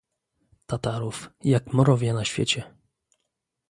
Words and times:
"Tatarów, 0.67 1.29
jak 1.43 1.73
mrowia 1.73 2.13
na 2.13 2.25
świecie." 2.25 2.73